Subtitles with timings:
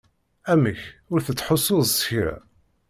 [0.51, 0.79] Amek
[1.11, 2.35] ur tettḥussuḍ s kra?